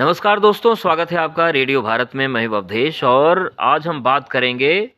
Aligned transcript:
नमस्कार 0.00 0.40
दोस्तों, 0.40 0.74
स्वागत 0.74 1.10
है 1.12 1.16
आपका 1.18 1.48
रेडियो 1.50 1.80
भारत 1.82 2.10
में। 2.14 2.26
मैं 2.28 2.46
अवधेश 2.46 3.02
और 3.04 3.56
आज 3.60 3.86
हम 3.86 4.02
बात 4.02 4.28
करेंगे 4.28 4.90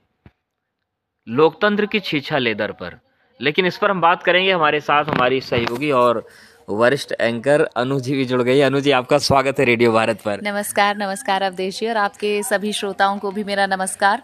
लोकतंत्र 1.28 1.86
की 1.86 2.00
छीछा 2.00 2.38
लेदर 2.38 2.72
पर। 2.72 2.98
लेकिन 3.40 3.66
इस 3.66 3.78
पर 3.78 3.90
हम 3.90 4.00
बात 4.00 4.22
करेंगे, 4.22 4.52
हमारे 4.52 4.80
साथ 4.80 5.04
हमारी 5.04 5.40
सहयोगी 5.40 5.90
और 5.90 6.26
वरिष्ठ 6.68 7.12
एंकर 7.20 7.62
अनु 7.76 8.00
जी 8.00 8.14
भी 8.14 8.24
जुड़ 8.24 8.42
गई 8.42 8.60
अनु 8.60 8.80
जी 8.80 8.90
आपका 8.90 9.18
स्वागत 9.18 9.58
है 9.58 9.64
रेडियो 9.64 9.92
भारत 9.92 10.20
पर। 10.20 10.40
नमस्कार 10.42 10.96
नमस्कार 10.96 11.42
अवधेश 11.42 11.80
जी, 11.80 11.88
और 11.88 11.96
आपके 11.96 12.42
सभी 12.42 12.72
श्रोताओं 12.72 13.18
को 13.18 13.30
भी 13.30 13.44
मेरा 13.44 13.66
नमस्कार। 13.66 14.22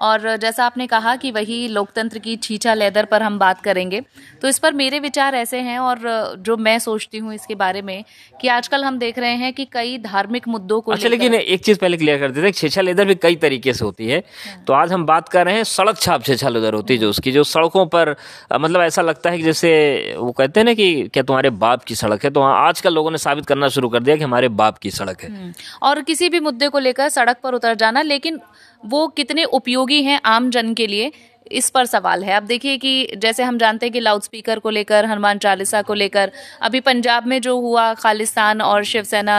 और 0.00 0.36
जैसा 0.36 0.64
आपने 0.64 0.86
कहा 0.86 1.14
कि 1.16 1.30
वही 1.30 1.66
लोकतंत्र 1.68 2.18
की 2.18 2.36
छीछा 2.38 2.74
लेदर 2.74 3.04
पर 3.04 3.22
हम 3.22 3.38
बात 3.38 3.60
करेंगे 3.60 4.00
तो 4.42 4.48
इस 4.48 4.58
पर 4.58 4.72
मेरे 4.74 4.98
विचार 5.00 5.34
ऐसे 5.34 5.60
हैं 5.60 5.78
और 5.80 5.98
जो 6.40 6.56
मैं 6.58 6.78
सोचती 6.80 7.18
हूँ 7.18 7.34
इसके 7.34 7.54
बारे 7.56 7.82
में 7.82 8.04
कि 8.34 8.48
आजकल 8.50 8.84
हम 8.84 8.98
देख 8.98 9.18
रहे 9.18 9.34
हैं 9.36 9.52
कि 9.52 9.64
कई 9.72 9.98
धार्मिक 10.00 10.48
मुद्दों 10.48 10.80
को 10.80 10.92
अच्छा 10.92 11.08
लेकिन 11.08 11.34
एक 11.34 11.64
चीज़ 11.64 11.78
पहले 11.78 11.96
क्लियर 11.96 12.18
कर 12.18 12.30
देते 12.30 12.52
छेछा 12.52 12.80
लेदर 12.80 13.04
भी 13.04 13.14
कई 13.16 13.36
तरीके 13.38 13.72
से 13.72 13.84
होती 13.84 14.08
है 14.08 14.22
हाँ। 14.46 14.62
तो 14.64 14.72
आज 14.72 14.92
हम 14.92 15.06
बात 15.06 15.28
कर 15.28 15.44
रहे 15.46 15.54
हैं 15.54 15.64
सड़क 15.66 15.98
छाप 15.98 16.22
छेछा 16.22 16.48
लेदर 16.48 16.74
होती 16.74 16.94
है 16.94 17.00
जो 17.00 17.10
उसकी 17.10 17.32
जो 17.32 17.44
सड़कों 17.46 17.86
पर 17.88 18.14
मतलब 18.52 18.80
ऐसा 18.82 19.02
लगता 19.02 19.30
है 19.30 19.38
कि 19.38 19.44
जैसे 19.44 19.70
वो 20.18 20.32
कहते 20.32 20.60
हैं 20.60 20.64
ना 20.64 20.74
कि 20.74 21.08
क्या 21.08 21.22
तुम्हारे 21.22 21.50
बाप 21.58 21.84
की 21.84 21.94
सड़क 21.96 22.24
है 22.24 22.30
तो 22.30 22.42
आजकल 22.42 22.94
लोगों 22.94 23.10
ने 23.10 23.18
साबित 23.20 23.46
करना 23.46 23.68
शुरू 23.70 23.88
कर 23.88 24.00
दिया 24.00 24.16
कि 24.16 24.24
हमारे 24.24 24.48
बाप 24.56 24.78
की 24.78 24.90
सड़क 24.92 25.22
है 25.22 25.30
हम्म। 25.30 25.52
और 25.82 26.02
किसी 26.02 26.28
भी 26.28 26.40
मुद्दे 26.40 26.68
को 26.68 26.78
लेकर 26.80 27.08
सड़क 27.10 27.40
पर 27.42 27.54
उतर 27.54 27.74
जाना 27.76 28.02
लेकिन 28.04 28.40
वो 28.82 29.06
कितने 29.10 29.44
उपयोगी 29.54 29.89
हैं 29.98 30.20
आम 30.26 30.50
जन 30.50 30.72
के 30.74 30.86
लिए, 30.86 31.10
इस 31.50 31.68
पर 31.70 31.86
सवाल 31.86 32.24
है। 32.24 32.34
अब 32.34 32.42
देखिए 32.42 32.76
कि 32.76 33.16
जैसे 33.16 33.42
हम 33.42 33.58
जानते 33.58 33.86
हैं 33.86 33.92
कि 33.92 34.00
लाउड 34.00 34.22
स्पीकर 34.22 34.58
को 34.58 34.70
लेकर, 34.70 35.04
हनुमान 35.04 35.38
चालीसा 35.38 35.80
को 35.82 35.94
लेकर, 35.94 36.32
अभी 36.62 36.80
पंजाब 36.80 37.26
में 37.26 37.40
जो 37.40 37.56
हुआ 37.60 37.92
खालिस्तान 37.94 38.60
और 38.62 38.84
शिवसेना 38.84 39.38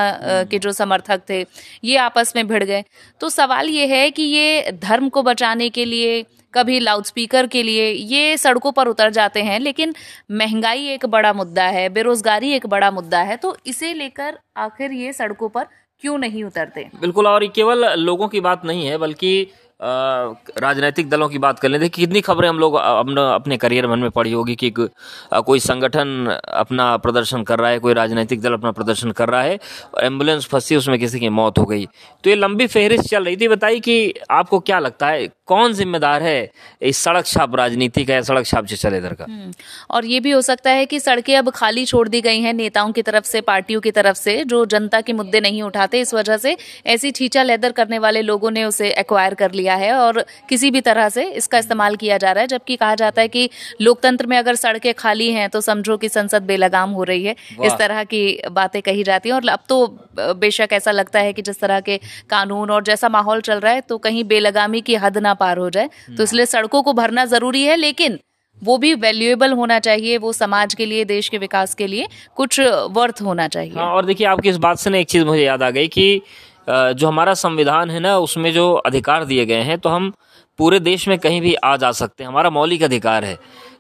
के 0.52 0.60
जो 0.60 0.72
समर्थक 0.74 1.22
थे, 1.30 1.46
ये 1.84 1.98
आपस 2.00 2.34
में 2.36 2.48
भिड़ 2.48 2.64
गए। 2.64 2.84
तो 3.22 3.30
सवाल 3.30 3.70
ये 3.70 3.86
है 3.88 4.10
कि 4.12 4.24
ये 4.24 4.72
धर्म 4.82 5.10
को 5.10 5.24
बचाने 5.24 5.70
के 5.70 5.86
लिए, 5.86 6.24
कभी 6.54 6.80
लाउड 6.80 7.06
स्पीकर 7.06 7.48
के 7.48 7.64
लिए, 7.64 7.92
ये 7.92 8.38
सड़कों 8.38 8.72
पर 8.72 8.88
उतर 8.88 9.10
जाते 9.12 9.42
हैं, 9.42 9.60
लेकिन 9.60 9.94
महँगाई 10.32 10.88
एक 10.88 11.06
बड़ा 11.08 11.34
मुद्दा 11.34 11.66
है, 11.66 11.88
बेरोजगारी 11.90 12.52
एक 12.54 12.68
बड़ा 12.68 12.92
मुद्दा 12.92 13.20
है 13.22 13.38
तो 13.38 13.56
इसे 13.66 13.94
लेकर 13.94 14.38
आखिर 14.58 14.92
ये 14.94 15.14
सड़कों 15.14 15.50
पर 15.50 15.68
क्यों 16.04 16.18
नहीं 16.18 16.44
उतरते? 16.44 16.88
बिल्कुल, 17.02 17.28
और 17.28 17.48
केवल 17.48 17.94
लोगों 17.96 18.28
की 18.28 18.40
बात 18.42 18.66
नहीं 18.66 18.86
है, 18.88 18.98
बल्कि 18.98 19.48
राजनीतिक 19.82 21.10
दलों 21.10 21.28
की 21.30 21.38
बात 21.38 21.60
कर 21.60 21.70
लेते 21.70 21.86
हैं 21.86 21.92
कितनी 21.92 22.22
खबरें 22.22 22.48
हम 22.50 22.60
लोग 22.60 22.76
अपने 22.76 23.58
करियर 23.58 23.88
मन 23.88 24.00
में 24.00 24.10
पड़ी 24.12 24.32
होगी 24.32 24.56
कि 24.56 24.70
कोई 24.78 25.60
संगठन 25.60 26.38
अपना 26.54 26.96
प्रदर्शन 26.98 27.44
कर 27.44 27.60
रहा 27.60 27.70
है 27.70 27.80
कोई 27.80 27.94
राजनीतिक 27.94 28.42
दल 28.42 28.54
अपना 28.54 28.72
प्रदर्शन 28.72 29.12
कर 29.12 29.30
रहा 29.30 29.42
है 29.42 29.60
एंबुलेंस 30.00 30.46
फंसी 30.46 30.76
उसमें 30.76 30.98
किसी 31.00 31.20
की 31.20 31.30
मौत 31.32 31.58
हो 31.60 31.66
गई। 31.66 31.86
तो 32.24 32.30
ये 32.30 32.36
लंबी 32.36 32.68
फहरिस्त 32.68 33.10
चल 33.10 33.24
रही 33.24 33.38
थी। 33.38 33.48
बताइए 33.48 33.80
कि 33.80 34.14
आपको 34.32 34.60
क्या 34.62 34.80
लगता 34.80 35.08
है 35.08 35.28
कौन 35.48 35.74
जिम्मेदार 35.74 36.24
है 36.24 36.52
इस 36.82 36.98
सड़क 36.98 37.26
छाप 37.26 37.56
राजनीति 37.56 38.04
का 38.06 38.14
या 38.14 38.22
सड़क 38.22 38.46
छाप 38.46 38.66
से 38.66 38.76
चले 38.78 38.98
इधर 38.98 39.14
का? 39.14 39.26
हम्म, 39.26 39.52
और 39.92 40.06
ये 40.06 40.20
भी 40.20 40.32
हो 40.32 40.42
सकता 40.42 40.72
है 40.72 40.86
कि 40.86 41.00
सड़कें 41.00 41.36
अब 41.38 41.50
खाली 41.52 41.86
छोड़ 41.86 42.08
दी 42.10 42.22
गई 42.22 42.40
हैं 42.42 42.54
नेताओं 42.54 42.92
की 42.92 43.02
तरफ़ 43.02 43.26
से 43.26 43.42
पार्टियों 43.42 43.82
की 43.82 43.92
तरफ़ 43.92 44.18
से 44.18 44.44
जो 44.46 44.64
जनता 44.68 45.02
के 45.02 45.14
मुद्दे 45.14 45.42
नहीं 45.42 45.62
उठाते। 45.64 46.00
इस 46.02 46.14
वजह 46.14 46.38
से 46.38 46.56
ऐसी 46.88 47.12
छींचा 47.12 47.44
लेदर 47.44 47.72
करने 47.72 48.00
वाले 48.00 48.22
लोगों 48.22 48.52
ने 48.52 48.64
उसे 48.64 48.90
एक्वायर 48.92 49.34
कर 49.34 49.52
लिया 49.52 49.71
है 49.76 49.94
और 49.94 50.24
किसी 50.50 50.72
भी 50.72 50.82
तरह 50.82 51.10
से 51.10 51.24
इसका 51.34 51.58
इस्तेमाल 51.58 51.96
किया 51.96 52.18
जा 52.18 52.32
रहा 52.32 52.42
है 52.42 52.48
जबकि 52.48 52.76
कहा 52.76 52.96
जाता 52.96 53.22
है 53.22 53.28
कि 53.28 53.50
लोकतंत्र 53.82 54.28
में 54.28 54.38
अगर 54.38 54.56
सड़कें 54.56 54.94
खाली 54.94 55.32
हैं 55.32 55.50
तो 55.50 55.62
समझो 55.62 55.98
कि 55.98 56.10
संसद 56.10 56.44
बेलगाम 56.44 56.90
हो 56.92 57.04
रही 57.04 57.24
है। 57.24 57.36
इस 57.64 57.74
तरह 57.80 58.04
की 58.06 58.42
बातें 58.52 58.82
कही 58.82 59.04
जाती 59.04 59.30
हैं 59.30 59.36
और 59.36 59.50
अब 59.50 59.60
तो 59.70 59.86
बेशक 60.18 60.70
ऐसा 60.74 60.92
लगता 60.92 61.20
है 61.20 61.34
कि 61.34 61.42
जिस 61.42 61.60
तरह 61.60 61.80
के 61.80 62.00
कानून 62.30 62.72
और 62.72 62.84
जैसा 62.84 63.10
माहौल 63.10 63.42
चल 63.42 63.60
रहा 63.60 63.74
है 63.74 63.82
तो 63.82 63.98
कहीं 64.00 64.24
बेलगामी 64.26 64.82
की 64.82 64.96
हद 64.96 65.18
ना 65.20 65.34
पार 65.36 65.58
हो 65.58 65.70
जाए। 65.70 65.90
तो 66.18 66.24
इसलिए 66.24 66.46
सड़कों 66.48 66.82
को 66.84 66.94
भरना 66.94 67.26
ज़रूरी 67.28 67.64
है 67.64 67.76
लेकिन 67.78 68.20
वो 68.62 68.78
भी 68.78 68.94
वैल्यूएबल 68.96 69.52
होना 69.54 69.80
चाहिए 69.80 70.18
वो 70.18 70.32
समाज 70.34 70.74
के 70.74 70.86
लिए 70.86 71.06
देश 71.06 71.30
के 71.30 71.38
विकास 71.38 71.74
के 71.76 71.88
लिए 71.88 72.08
कुछ 72.36 72.60
वर्थ 72.92 73.22
होना 73.22 73.48
चाहिए। 73.48 73.74
हाँ, 73.74 73.86
और 73.86 74.06
देखिए 74.06 74.28
आपकी 74.28 74.50
इस 74.50 74.58
बात 74.58 74.80
से 74.80 74.90
ना 74.90 74.98
एक 74.98 75.08
चीज़ 75.08 75.26
मुझे 75.26 75.44
याद 75.44 75.64
आ 75.64 75.70
गई 75.70 75.88
कि 75.88 76.22
जो 76.68 77.08
हमारा 77.08 77.34
संविधान 77.34 77.90
है 77.90 78.00
ना, 78.00 78.18
उसमें 78.18 78.52
जो 78.54 78.72
अधिकार 78.76 79.26
दिए 79.26 79.46
गए 79.46 79.62
हैं 79.62 79.78
तो 79.80 79.90
हम 79.90 80.12
पूरे 80.60 80.80
देश 80.80 81.08
में 81.08 81.18
कहीं 81.20 81.42
भी 81.42 81.54
आ 81.56 81.76
जा 81.78 81.92
सकते 81.92 82.24
हैं। 82.24 82.30
हमारा 82.30 82.50
मौलिक 82.50 82.84
अधिकार 82.84 83.26
है। 83.26 83.38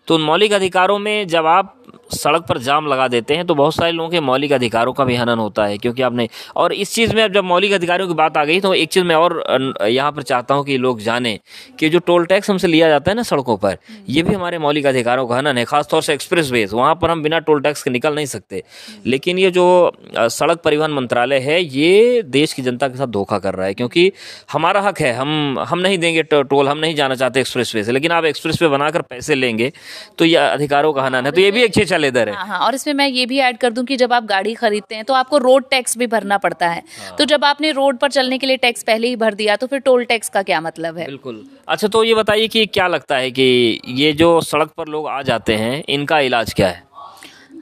तो 0.07 0.15
उन 0.15 0.21
मौलिक 0.21 0.53
अधिकारों 0.53 0.97
में 0.99 1.27
जब 1.27 1.45
आप 1.45 1.80
सड़क 2.13 2.45
पर 2.45 2.57
जाम 2.59 2.87
लगा 2.87 3.07
देते 3.07 3.35
हैं 3.35 3.45
तो 3.47 3.55
बहुत 3.55 3.75
सारे 3.75 3.91
लोगों 3.91 4.09
के 4.09 4.19
मौलिक 4.21 4.51
अधिकारों 4.51 4.93
का 4.93 5.05
भी 5.05 5.15
हनन 5.15 5.39
होता 5.39 5.65
है, 5.65 5.77
क्योंकि 5.77 6.01
आपने, 6.01 6.27
और 6.55 6.73
इस 6.73 6.93
चीज़ 6.93 7.15
में 7.15 7.23
अब 7.23 7.33
जब 7.33 7.43
मौलिक 7.45 7.71
अधिकारों 7.73 8.07
की 8.07 8.13
बात 8.13 8.37
आ 8.37 8.43
गई 8.45 8.59
तो 8.61 8.73
एक 8.75 8.89
चीज़ 8.89 9.03
मैं 9.05 9.15
और 9.15 9.77
यहाँ 9.83 10.11
पर 10.11 10.21
चाहता 10.23 10.53
हूँ 10.53 10.65
कि 10.65 10.77
लोग 10.77 10.99
जाने 11.01 11.39
कि 11.79 11.89
जो 11.89 11.99
टोल 12.01 12.25
टैक्स 12.25 12.49
हमसे 12.49 12.67
लिया 12.67 12.89
जाता 12.89 13.11
है 13.11 13.15
ना 13.15 13.23
सड़कों 13.23 13.57
पर, 13.57 13.77
ये 14.09 14.23
भी 14.23 14.33
हमारे 14.33 14.57
मौलिक 14.59 14.85
अधिकारों 14.85 15.27
का 15.27 15.37
हनन 15.37 15.57
है, 15.57 15.65
खासतौर 15.65 16.01
से 16.01 16.13
एक्सप्रेस 16.13 16.51
वेज, 16.51 16.73
वहाँ 16.73 16.95
पर 16.95 17.09
हम 17.09 17.23
बिना 17.23 17.39
टोल 17.41 17.61
टैक्स 17.61 17.83
के 17.83 17.89
निकल 17.91 18.15
नहीं 18.15 18.25
सकते। 18.27 18.63
लेकिन 19.05 19.39
ये 19.39 19.51
जो 19.51 19.91
सड़क 20.17 20.61
परिवहन 20.63 20.91
मंत्रालय 20.93 21.39
है, 21.41 21.61
ये 21.63 22.21
देश 22.23 22.53
की 22.53 22.61
जनता 22.61 22.87
के 22.87 22.97
साथ 22.97 23.07
धोखा 23.09 23.39
कर 23.39 23.53
रहा 23.53 23.67
है, 23.67 23.73
क्योंकि 23.73 24.11
हमारा 24.51 24.81
हक 24.81 24.99
है, 25.01 25.13
हम 25.13 25.59
हम 25.61 25.79
नहीं 25.79 25.97
देंगे 25.97 26.23
टोल, 26.23 26.67
हम 26.67 26.77
नहीं 26.77 26.95
जाना 26.95 27.15
चाहते 27.15 27.39
एक्सप्रेस 27.39 27.75
वे 27.75 27.83
से, 27.83 27.91
लेकिन 27.91 28.11
आप 28.11 28.25
एक्सप्रेस 28.25 28.61
वे 28.61 28.67
बनाकर 28.69 29.01
पैसे 29.03 29.35
लेंगे 29.35 29.71
तो 30.17 30.25
ये 30.25 30.35
अधिकारों 30.37 30.93
का 30.93 31.03
हनन 31.03 31.25
है। 31.25 31.31
तो 31.31 31.41
ये 31.41 31.51
भी 31.51 31.63
एक 31.63 31.73
छेछा 31.81 31.97
लेदर 31.97 32.29
है। 32.29 32.35
हाँ, 32.35 32.45
हाँ 32.47 32.59
और 32.59 32.75
इसमें 32.75 32.93
मैं 32.93 33.07
ये 33.09 33.25
भी 33.25 33.39
ऐड 33.39 33.57
कर 33.57 33.71
दूँ 33.71 33.83
कि 33.85 33.97
जब 33.97 34.13
आप 34.13 34.25
गाड़ी 34.25 34.53
खरीदते 34.55 34.95
हैं 34.95 35.05
तो 35.05 35.13
आपको 35.15 35.37
रोड 35.39 35.69
टैक्स 35.69 35.97
भी 35.97 36.07
भरना 36.07 36.37
पड़ता 36.39 36.67
है। 36.69 36.83
हाँ। 36.99 37.15
तो 37.17 37.25
जब 37.27 37.45
आपने 37.45 37.71
रोड 37.73 37.97
पर 37.97 38.11
चलने 38.11 38.37
के 38.37 38.47
लिए 38.47 38.57
टैक्स 38.59 38.83
पहले 38.83 39.07
ही 39.07 39.15
भर 39.17 39.33
दिया 39.33 39.55
तो 39.55 39.67
फिर 39.67 39.79
टोल 39.81 40.05
टैक्स 40.05 40.29
का 40.29 40.43
क्या 40.43 40.61
मतलब 40.61 40.97
है? 40.97 41.05
बिल्कुल। 41.05 41.43
अच्छा 41.67 41.87
तो 41.87 42.03
ये 42.03 42.13
बताइए 42.15 42.47
कि 42.49 42.65
क्या 42.67 42.87
लगता 42.89 43.17
है 43.17 43.31
कि 43.31 43.81
ये 43.87 44.13
जो 44.13 44.39
सड़क 44.43 44.71
पर 44.77 44.87
लोग 44.87 45.07
आ 45.09 45.21
जाते 45.23 45.55
हैं 45.55 45.83
इनका 45.89 46.19
इलाज 46.21 46.53
क्या 46.53 46.67
है? 46.67 46.83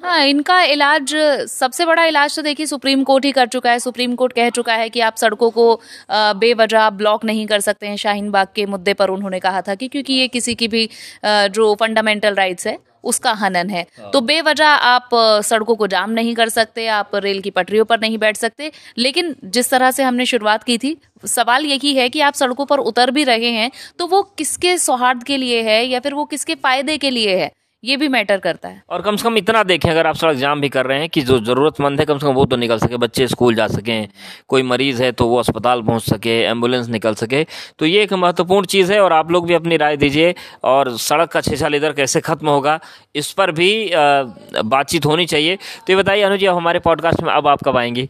हाँ 0.03 0.25
इनका 0.25 0.62
इलाज 0.63 1.13
सबसे 1.50 1.85
बड़ा 1.85 2.03
इलाज 2.06 2.35
तो 2.35 2.41
देखिए 2.41 2.66
सुप्रीम 2.66 3.03
कोर्ट 3.03 3.25
ही 3.25 3.31
कर 3.31 3.47
चुका 3.47 3.72
है। 3.72 3.79
सुप्रीम 3.79 4.13
कोर्ट 4.16 4.34
कह 4.34 4.50
चुका 4.50 4.74
है 4.74 4.90
कि 4.90 5.00
आप 5.02 5.16
सड़कों 5.18 5.50
को 5.52 5.74
बेवजह 6.12 6.90
ब्लॉक 6.91 7.25
नहीं 7.25 7.46
कर 7.47 7.59
सकते 7.62 7.88
हैं। 7.88 7.96
शाहीन 7.97 8.29
बाग 8.31 8.47
के 8.56 8.66
मुद्दे 8.66 8.94
पर 8.94 9.09
उन्होंने 9.09 9.40
कहा 9.40 9.62
था 9.62 9.75
कि 9.75 9.88
क्योंकि 9.88 10.13
ये 10.13 10.28
किसी 10.29 10.56
की 10.56 10.68
भी 10.68 10.90
जो 11.25 11.74
फंडामेंटल 11.79 12.35
राइट्स 12.35 12.68
है 12.68 12.78
उसका 13.03 13.31
हनन 13.35 13.69
है। 13.69 13.85
हाँ। 13.99 14.09
तो 14.11 14.21
बेवजह 14.21 14.67
आप 14.67 15.09
सड़कों 15.45 15.75
को 15.75 15.87
जाम 15.87 16.11
नहीं 16.11 16.33
कर 16.35 16.49
सकते 16.49 16.87
आप 16.89 17.15
रेल 17.15 17.41
की 17.41 17.49
पटरियों 17.51 17.85
पर 17.85 17.99
नहीं 17.99 18.17
बैठ 18.17 18.37
सकते। 18.37 18.71
लेकिन 18.97 19.35
जिस 19.45 19.69
तरह 19.69 19.91
से 19.91 20.03
हमने 20.03 20.25
शुरुआत 20.25 20.63
की 20.63 20.77
थी 20.77 20.95
सवाल 21.25 21.65
यही 21.65 21.93
है 21.95 22.09
कि 22.09 22.21
आप 22.21 22.33
सड़कों 22.33 22.65
पर 22.65 22.79
उतर 22.81 23.11
भी 23.11 23.23
रहे 23.23 23.51
हैं 23.51 23.71
तो 23.99 24.07
वो 24.07 24.21
किसके 24.37 24.77
सौहार्द 24.77 25.23
के 25.23 25.37
लिए 25.37 25.61
है 25.63 25.83
या 25.85 25.99
फिर 25.99 26.13
वो 26.13 26.25
किसके 26.25 26.55
फ़ायदे 26.55 26.97
के 26.97 27.09
लिए 27.09 27.37
है? 27.37 27.51
ये 27.84 27.95
भी 27.97 28.07
मैटर 28.07 28.38
करता 28.40 28.69
है। 28.69 28.81
और 28.90 29.01
कम 29.01 29.16
से 29.16 29.23
कम 29.23 29.38
इतना 29.38 29.62
देखें, 29.63 29.90
अगर 29.91 30.07
आप 30.07 30.16
सड़क 30.16 30.35
जाम 30.38 30.62
भी 30.62 30.69
कर 30.69 30.85
रहे 30.85 31.00
हैं 31.00 31.09
कि 31.09 31.22
जो 31.22 31.40
ज़रूरतमंद 31.40 32.00
है, 32.00 32.06
कम 32.06 32.17
से 32.17 32.25
कम 32.28 32.34
वो 32.34 32.45
तो 32.45 32.56
निकल 32.56 32.78
सके, 32.79 32.97
बच्चे 32.97 33.28
स्कूल 33.28 33.56
जा 33.56 33.67
सकें, 33.67 34.07
कोई 34.50 34.63
मरीज़ 34.63 35.01
है 35.03 35.12
तो 35.12 35.28
वो 35.28 35.38
अस्पताल 35.40 35.81
पहुँच 35.81 36.03
सके, 36.03 36.40
एंबुलेंस 36.41 36.90
निकल 36.90 37.16
सके। 37.16 37.45
तो 37.79 37.85
ये 37.85 38.03
एक 38.03 38.13
महत्वपूर्ण 38.16 38.66
चीज़ 38.67 38.94
है 38.94 39.00
और 39.01 39.13
आप 39.13 39.31
लोग 39.31 39.47
भी 39.47 39.53
अपनी 39.53 39.78
राय 39.78 39.97
दीजिए 39.97 40.35
और 40.66 40.95
सड़क 41.00 41.31
का 41.31 41.41
छेछा 41.41 41.67
लेदर 41.67 41.94
कैसे 41.94 42.22
ख़त्म 42.22 42.50
होगा, 42.50 42.79
इस 43.16 43.31
पर 43.31 43.51
भी 43.51 43.91
बातचीत 43.94 45.06
होनी 45.06 45.25
चाहिए। 45.25 45.56
तो 45.56 45.94
ये 45.94 45.96
बताइए, 45.96 46.22
अनुजी 46.22 46.46
हमारे 46.46 46.79
पॉडकास्ट 46.81 47.22
में 47.22 47.34
अब 47.34 47.47
आप 47.47 47.63
कब 47.66 47.78
आएँगी? 47.78 48.09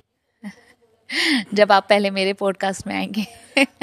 जब 1.53 1.71
आप 1.71 1.85
पहले 1.89 2.09
मेरे 2.11 2.33
पॉडकास्ट 2.33 2.87
में 2.87 2.95
आएँगे। 2.95 3.25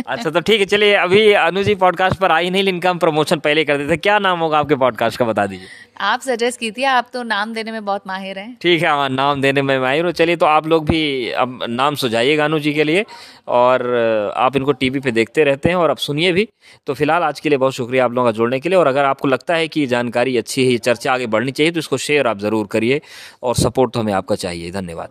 अच्छा 0.06 0.30
तो 0.30 0.40
ठीक 0.40 0.60
है 0.60 0.66
चलिए 0.66 0.94
अभी 0.94 1.32
अनुजी 1.32 1.74
पॉडकास्ट 1.74 2.18
पर 2.18 2.32
आई 2.32 2.50
नहीं 2.50 2.68
इनका 2.68 2.90
हम 2.90 2.98
प्रमोशन 2.98 3.38
पहले 3.38 3.64
कर 3.64 3.78
देते। 3.78 3.96
क्या 3.96 4.18
नाम 4.18 4.38
होगा 4.40 4.58
आपके 4.58 4.74
पॉडकास्ट 4.74 5.18
का 5.18 5.24
बता 5.24 5.46
दीजिए। 5.46 5.66
आप 6.00 6.20
सजेस्ट 6.20 6.60
की 6.60 6.70
थी 6.70 6.84
आप 6.84 7.08
तो 7.12 7.22
नाम 7.22 7.52
देने 7.54 7.72
में 7.72 7.84
बहुत 7.84 8.06
माहिर 8.06 8.38
हैं। 8.38 8.56
ठीक 8.62 8.82
है 8.82 8.88
हमारा 8.88 9.14
नाम 9.14 9.40
देने 9.40 9.62
में 9.62 9.78
माहिर 9.78 10.04
हो। 10.04 10.12
चलिए 10.12 10.36
तो 10.36 10.46
आप 10.46 10.66
लोग 10.66 10.88
भी 10.88 11.30
अब 11.30 11.64
नाम 11.68 11.94
सुझाइएगा 11.94 12.44
अनु 12.44 12.58
जी 12.58 12.72
के 12.74 12.84
लिए 12.84 13.04
और 13.48 13.86
आप 14.36 14.56
इनको 14.56 14.72
टीवी 14.74 15.00
पे 15.00 15.10
देखते 15.10 15.44
रहते 15.44 15.68
हैं 15.68 15.76
और 15.76 15.90
अब 15.90 15.96
सुनिए 15.98 16.32
भी। 16.32 16.48
तो 16.86 16.94
फ़िलहाल 16.94 17.22
आज 17.22 17.40
के 17.40 17.48
लिए 17.48 17.58
बहुत 17.58 17.74
शुक्रिया 17.74 18.04
आप 18.04 18.12
लोगों 18.12 18.32
का 18.32 18.36
जुड़ने 18.36 18.60
के 18.60 18.68
लिए 18.68 18.78
और 18.78 18.86
अगर 18.86 19.04
आपको 19.04 19.28
लगता 19.28 19.54
है 19.54 19.68
कि 19.68 19.80
ये 19.80 19.86
जानकारी 19.86 20.36
अच्छी 20.36 20.64
है 20.64 20.72
ये 20.72 20.78
चर्चा 20.78 21.12
आगे 21.12 21.26
बढ़नी 21.26 21.52
चाहिए 21.52 21.72
तो 21.72 21.78
इसको 21.78 21.96
शेयर 21.98 22.26
आप 22.26 22.38
ज़रूर 22.38 22.66
करिए 22.66 23.00
और 23.42 23.54
सपोर्ट 23.54 23.92
तो 23.92 24.00
हमें 24.00 24.12
आपका 24.12 24.34
चाहिए। 24.36 24.70
धन्यवाद। 24.70 25.08